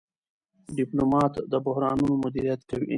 ډيپلومات 0.77 1.33
د 1.51 1.53
بحرانونو 1.65 2.13
مدیریت 2.23 2.61
کوي. 2.69 2.89